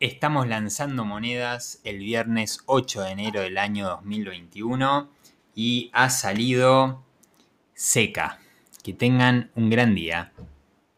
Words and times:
Estamos 0.00 0.46
lanzando 0.46 1.04
monedas 1.04 1.80
el 1.82 1.98
viernes 1.98 2.60
8 2.66 3.02
de 3.02 3.10
enero 3.10 3.40
del 3.40 3.58
año 3.58 3.88
2021 3.88 5.10
y 5.56 5.90
ha 5.92 6.08
salido 6.08 7.02
seca. 7.74 8.38
Que 8.84 8.92
tengan 8.92 9.50
un 9.56 9.70
gran 9.70 9.96
día. 9.96 10.32